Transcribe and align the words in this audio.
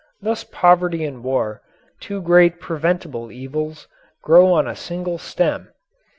Thus 0.19 0.43
poverty 0.43 1.05
and 1.05 1.23
war, 1.23 1.61
two 1.99 2.23
great 2.23 2.59
preventable 2.59 3.31
evils, 3.31 3.87
grow 4.23 4.51
on 4.51 4.67
a 4.67 4.75
single 4.75 5.19
stem. 5.19 5.69